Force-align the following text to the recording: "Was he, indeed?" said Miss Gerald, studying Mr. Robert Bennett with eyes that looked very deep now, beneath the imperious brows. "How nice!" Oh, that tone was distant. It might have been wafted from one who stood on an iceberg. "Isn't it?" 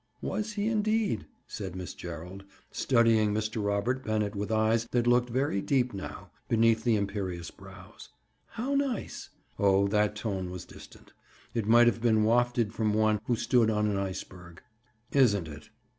"Was 0.23 0.53
he, 0.53 0.67
indeed?" 0.67 1.27
said 1.45 1.75
Miss 1.75 1.93
Gerald, 1.93 2.43
studying 2.71 3.35
Mr. 3.35 3.63
Robert 3.63 4.03
Bennett 4.03 4.35
with 4.35 4.51
eyes 4.51 4.87
that 4.89 5.05
looked 5.05 5.29
very 5.29 5.61
deep 5.61 5.93
now, 5.93 6.31
beneath 6.47 6.83
the 6.83 6.95
imperious 6.95 7.51
brows. 7.51 8.09
"How 8.47 8.73
nice!" 8.73 9.29
Oh, 9.59 9.87
that 9.89 10.15
tone 10.15 10.49
was 10.49 10.65
distant. 10.65 11.13
It 11.53 11.67
might 11.67 11.85
have 11.85 12.01
been 12.01 12.23
wafted 12.23 12.73
from 12.73 12.95
one 12.95 13.19
who 13.25 13.35
stood 13.35 13.69
on 13.69 13.85
an 13.85 13.97
iceberg. 13.97 14.63
"Isn't 15.11 15.47
it?" 15.47 15.69